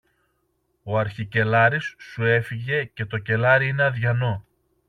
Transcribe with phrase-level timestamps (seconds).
[0.83, 4.45] ο αρχικελάρης σου έφυγε και το κελάρι είναι αδειανό.